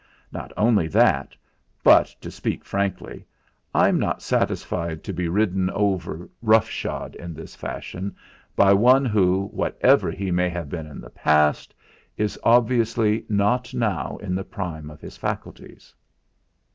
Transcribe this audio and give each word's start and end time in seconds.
Not 0.31 0.51
only 0.57 0.87
that; 0.87 1.35
but, 1.83 2.07
to 2.21 2.31
speak 2.31 2.65
frankly, 2.65 3.23
I'm 3.71 3.99
not 3.99 4.23
satisfied 4.23 5.03
to 5.03 5.13
be 5.13 5.27
ridden 5.29 5.69
over 5.69 6.27
roughshod 6.41 7.13
in 7.17 7.35
this 7.35 7.55
fashion 7.55 8.15
by 8.55 8.73
one 8.73 9.05
who, 9.05 9.49
whatever 9.49 10.09
he 10.09 10.31
may 10.31 10.49
have 10.49 10.69
been 10.69 10.87
in 10.87 11.01
the 11.01 11.11
past, 11.11 11.75
is 12.17 12.39
obviously 12.43 13.27
not 13.29 13.75
now 13.75 14.17
in 14.23 14.33
the 14.33 14.43
prime 14.43 14.89
of 14.89 15.01
his 15.01 15.17
faculties." 15.17 15.93